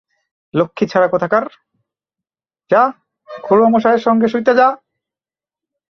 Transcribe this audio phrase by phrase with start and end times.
[0.53, 1.45] লক্ষ্মীছাড়া কোথাকার,
[2.71, 2.81] যা
[3.29, 4.67] খুড়োমশায়ের সঙ্গে শুইতে যা।